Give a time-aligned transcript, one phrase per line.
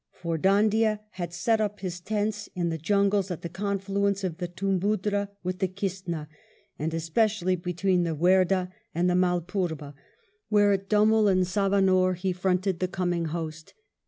[0.13, 4.47] For Dhoondiah had set up his tents in the* jungles at the confluence of the
[4.47, 6.27] Toombuddra with the Kistna,
[6.79, 9.93] and especially between the Werdah and Malpurba,
[10.49, 13.75] where at Dummel and Savanore he fronted the coming host.